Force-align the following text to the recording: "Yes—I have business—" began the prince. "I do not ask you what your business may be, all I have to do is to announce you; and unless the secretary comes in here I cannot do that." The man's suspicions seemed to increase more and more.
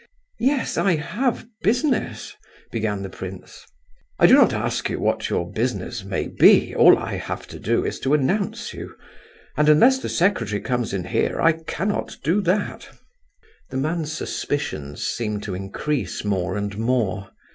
"Yes—I 0.39 0.95
have 0.95 1.45
business—" 1.61 2.35
began 2.71 3.03
the 3.03 3.09
prince. 3.11 3.63
"I 4.17 4.25
do 4.25 4.33
not 4.33 4.51
ask 4.51 4.89
you 4.89 4.99
what 4.99 5.29
your 5.29 5.51
business 5.51 6.03
may 6.03 6.27
be, 6.27 6.73
all 6.73 6.97
I 6.97 7.17
have 7.17 7.45
to 7.49 7.59
do 7.59 7.85
is 7.85 7.99
to 7.99 8.15
announce 8.15 8.73
you; 8.73 8.95
and 9.55 9.69
unless 9.69 9.99
the 9.99 10.09
secretary 10.09 10.59
comes 10.59 10.91
in 10.91 11.03
here 11.03 11.39
I 11.39 11.51
cannot 11.51 12.17
do 12.23 12.41
that." 12.41 12.89
The 13.69 13.77
man's 13.77 14.11
suspicions 14.11 15.03
seemed 15.07 15.43
to 15.43 15.53
increase 15.53 16.25
more 16.25 16.57
and 16.57 16.75
more. 16.79 17.29